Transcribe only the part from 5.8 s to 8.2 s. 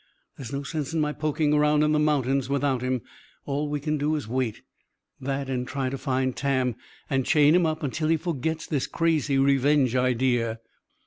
to find Tam and chain him up till he